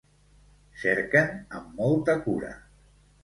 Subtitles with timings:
[0.83, 1.29] Cerquen
[1.59, 2.53] amb molta cura.